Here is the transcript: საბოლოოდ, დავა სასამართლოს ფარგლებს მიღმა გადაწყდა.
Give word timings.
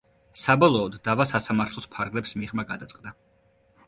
საბოლოოდ, 0.43 0.95
დავა 1.07 1.27
სასამართლოს 1.31 1.87
ფარგლებს 1.97 2.33
მიღმა 2.39 2.65
გადაწყდა. 2.73 3.13